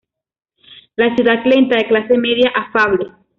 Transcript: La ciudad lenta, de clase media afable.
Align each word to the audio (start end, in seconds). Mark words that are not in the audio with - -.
La 0.95 1.13
ciudad 1.15 1.45
lenta, 1.45 1.77
de 1.77 1.85
clase 1.87 2.17
media 2.17 2.49
afable. 2.55 3.11